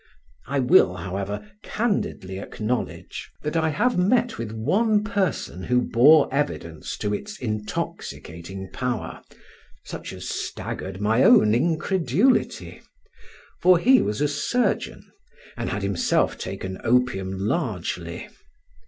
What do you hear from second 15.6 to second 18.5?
had himself taken opium largely.